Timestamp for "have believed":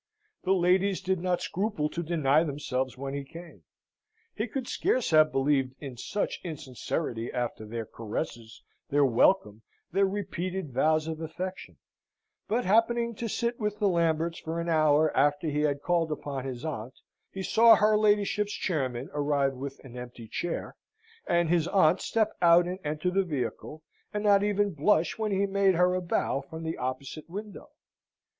5.11-5.75